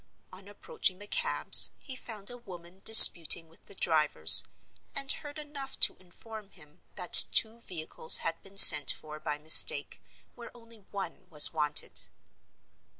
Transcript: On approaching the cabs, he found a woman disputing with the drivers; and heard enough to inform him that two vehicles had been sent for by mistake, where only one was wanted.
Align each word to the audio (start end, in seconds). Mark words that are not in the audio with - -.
On 0.33 0.47
approaching 0.47 0.97
the 0.97 1.05
cabs, 1.05 1.69
he 1.77 1.95
found 1.95 2.31
a 2.31 2.37
woman 2.39 2.81
disputing 2.83 3.47
with 3.47 3.63
the 3.67 3.75
drivers; 3.75 4.43
and 4.95 5.11
heard 5.11 5.37
enough 5.37 5.79
to 5.81 5.95
inform 5.97 6.49
him 6.49 6.81
that 6.95 7.25
two 7.31 7.59
vehicles 7.59 8.17
had 8.25 8.41
been 8.41 8.57
sent 8.57 8.89
for 8.91 9.19
by 9.19 9.37
mistake, 9.37 10.01
where 10.33 10.49
only 10.57 10.79
one 10.89 11.29
was 11.29 11.53
wanted. 11.53 12.07